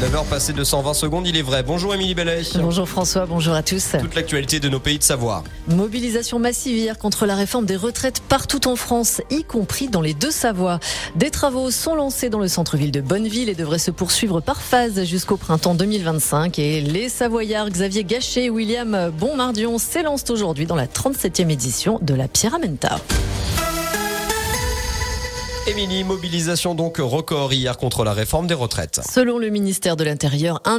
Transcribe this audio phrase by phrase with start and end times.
[0.00, 1.62] 9h passé de 120 secondes, il est vrai.
[1.62, 2.42] Bonjour Émilie Bellet.
[2.56, 3.92] Bonjour François, bonjour à tous.
[3.98, 5.42] Toute l'actualité de nos pays de Savoie.
[5.68, 10.12] Mobilisation massive hier contre la réforme des retraites partout en France, y compris dans les
[10.12, 10.80] deux Savoies.
[11.14, 15.02] Des travaux sont lancés dans le centre-ville de Bonneville et devraient se poursuivre par phase
[15.04, 16.58] jusqu'au printemps 2025.
[16.58, 22.12] Et les Savoyards Xavier Gachet et William Bonmardion s'élancent aujourd'hui dans la 37e édition de
[22.12, 22.98] la Pyramenta.
[25.68, 29.00] Émilie, mobilisation donc record hier contre la réforme des retraites.
[29.10, 30.78] Selon le ministère de l'Intérieur, 1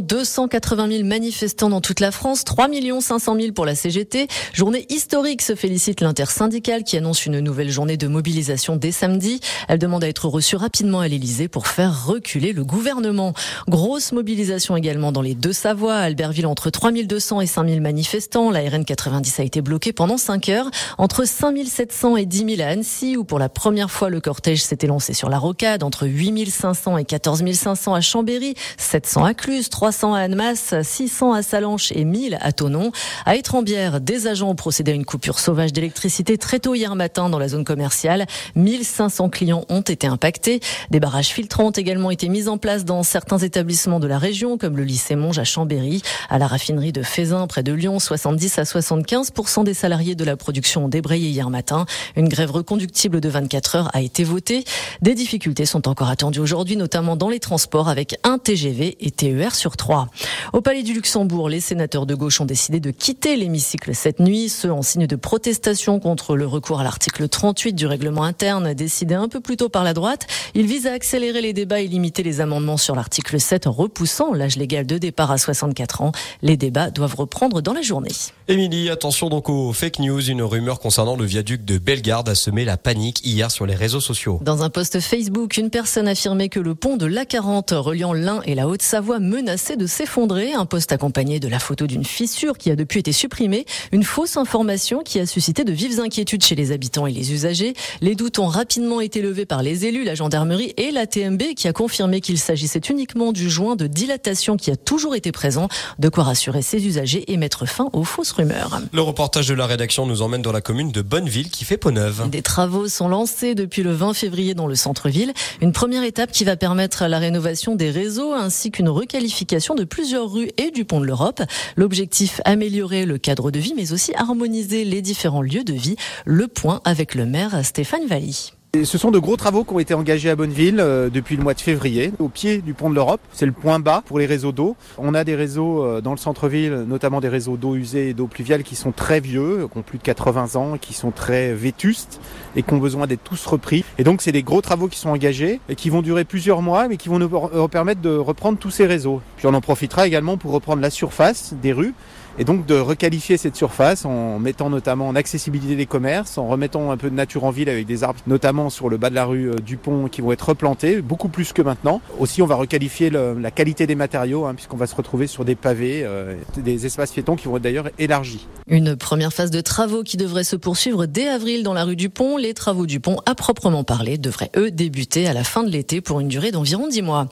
[0.00, 2.68] 280 000 manifestants dans toute la France, 3
[3.00, 4.28] 500 000 pour la CGT.
[4.52, 9.40] Journée historique, se félicite l'intersyndicale qui annonce une nouvelle journée de mobilisation dès samedi.
[9.66, 13.34] Elle demande à être reçue rapidement à l'Elysée pour faire reculer le gouvernement.
[13.66, 15.96] Grosse mobilisation également dans les deux Savoies.
[15.96, 18.52] Albertville, entre 3 200 et 5 000 manifestants.
[18.52, 20.70] La RN 90 a été bloquée pendant 5 heures.
[20.96, 24.62] Entre 5 700 et 10 000 à Annecy, où pour la première fois le cortège
[24.62, 29.70] s'était lancé sur la rocade entre 8500 et 14 500 à Chambéry, 700 à Cluse,
[29.70, 32.92] 300 à Annemasse, 600 à Salanches et 1000 à Tonon.
[33.24, 37.30] À Étrembière, des agents ont procédé à une coupure sauvage d'électricité très tôt hier matin
[37.30, 38.26] dans la zone commerciale.
[38.54, 40.60] 1500 clients ont été impactés.
[40.90, 44.58] Des barrages filtrants ont également été mis en place dans certains établissements de la région,
[44.58, 46.02] comme le lycée Monge à Chambéry.
[46.28, 50.36] À la raffinerie de Fézin, près de Lyon, 70 à 75% des salariés de la
[50.36, 51.86] production ont débrayé hier matin.
[52.14, 54.64] Une grève reconductible de 24 heures a été voté.
[55.02, 59.54] Des difficultés sont encore attendues aujourd'hui, notamment dans les transports avec un TGV et TER
[59.54, 60.08] sur trois.
[60.52, 64.48] Au Palais du Luxembourg, les sénateurs de gauche ont décidé de quitter l'hémicycle cette nuit,
[64.48, 69.14] ce en signe de protestation contre le recours à l'article 38 du règlement interne décidé
[69.14, 70.26] un peu plus tôt par la droite.
[70.54, 74.32] Il vise à accélérer les débats et limiter les amendements sur l'article 7 en repoussant
[74.32, 76.12] l'âge légal de départ à 64 ans.
[76.42, 78.12] Les débats doivent reprendre dans la journée.
[78.48, 80.30] Émilie, attention donc aux fake news.
[80.30, 84.00] Une rumeur concernant le viaduc de Bellegarde a semé la panique hier sur les réseaux
[84.00, 84.07] sociaux.
[84.42, 88.54] Dans un post Facebook, une personne affirmait que le pont de l'A40 reliant l'Ain et
[88.54, 90.52] la Haute-Savoie menaçait de s'effondrer.
[90.54, 93.66] Un post accompagné de la photo d'une fissure qui a depuis été supprimée.
[93.92, 97.74] Une fausse information qui a suscité de vives inquiétudes chez les habitants et les usagers.
[98.00, 101.68] Les doutes ont rapidement été levés par les élus, la gendarmerie et la TMB qui
[101.68, 105.68] a confirmé qu'il s'agissait uniquement du joint de dilatation qui a toujours été présent.
[105.98, 108.80] De quoi rassurer ses usagers et mettre fin aux fausses rumeurs.
[108.92, 111.90] Le reportage de la rédaction nous emmène dans la commune de Bonneville qui fait peau
[111.90, 112.30] neuve.
[112.30, 115.32] Des travaux sont lancés depuis le 20 février dans le centre-ville.
[115.60, 120.30] Une première étape qui va permettre la rénovation des réseaux ainsi qu'une requalification de plusieurs
[120.30, 121.42] rues et du pont de l'Europe.
[121.76, 125.96] L'objectif, améliorer le cadre de vie mais aussi harmoniser les différents lieux de vie.
[126.24, 129.94] Le point avec le maire Stéphane Valli ce sont de gros travaux qui ont été
[129.94, 133.20] engagés à Bonneville euh, depuis le mois de février, au pied du pont de l'Europe.
[133.32, 134.76] C'est le point bas pour les réseaux d'eau.
[134.98, 138.26] On a des réseaux euh, dans le centre-ville, notamment des réseaux d'eau usée et d'eau
[138.26, 142.20] pluviale qui sont très vieux, qui ont plus de 80 ans, qui sont très vétustes
[142.56, 143.84] et qui ont besoin d'être tous repris.
[143.96, 146.88] Et donc c'est des gros travaux qui sont engagés et qui vont durer plusieurs mois,
[146.88, 149.22] mais qui vont nous permettre de reprendre tous ces réseaux.
[149.38, 151.94] Puis on en profitera également pour reprendre la surface des rues
[152.38, 156.90] et donc de requalifier cette surface en mettant notamment en accessibilité des commerces, en remettant
[156.92, 159.24] un peu de nature en ville avec des arbres, notamment sur le bas de la
[159.24, 162.00] rue euh, du pont, qui vont être replantés, beaucoup plus que maintenant.
[162.18, 165.56] Aussi, on va requalifier la qualité des matériaux, hein, puisqu'on va se retrouver sur des
[165.56, 168.46] pavés, euh, des espaces piétons qui vont être d'ailleurs élargis.
[168.68, 172.08] Une première phase de travaux qui devrait se poursuivre dès avril dans la rue du
[172.08, 172.36] pont.
[172.36, 176.00] Les travaux du pont, à proprement parler, devraient eux débuter à la fin de l'été
[176.00, 177.28] pour une durée d'environ 10 mois.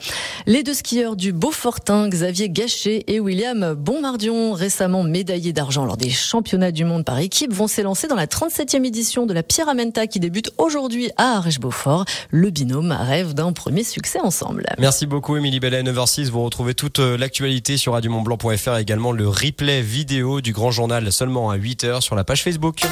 [0.47, 6.11] Les deux skieurs du Beaufortin, Xavier Gachet et William Bonmardion, récemment médaillés d'argent lors des
[6.11, 10.21] championnats du monde par équipe, vont s'élancer dans la 37e édition de la Pyramenta qui
[10.21, 12.05] débute aujourd'hui à Arèche-Beaufort.
[12.31, 14.67] Le binôme rêve d'un premier succès ensemble.
[14.79, 16.31] Merci beaucoup Émilie Bellet, 9h06.
[16.31, 21.11] Vous retrouvez toute euh, l'actualité sur radiomontblanc.fr et également le replay vidéo du grand journal
[21.13, 22.83] seulement à 8h sur la page Facebook.